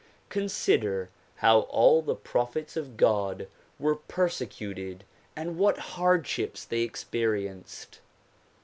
[0.29, 5.01] Consider how all the prophets of God were pei secuted
[5.35, 7.99] and what hardships they experienced.